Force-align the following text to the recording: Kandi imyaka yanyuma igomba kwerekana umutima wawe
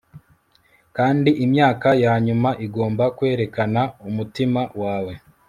Kandi 0.97 1.29
imyaka 1.45 1.89
yanyuma 2.03 2.49
igomba 2.65 3.03
kwerekana 3.17 3.81
umutima 4.07 4.61
wawe 4.81 5.13